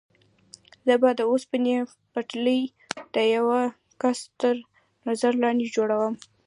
[0.85, 1.75] زه به د اوسپنې
[2.13, 2.61] پټلۍ
[3.15, 3.59] د یوه
[4.01, 4.55] کس تر
[5.07, 6.13] نظر لاندې جوړوم.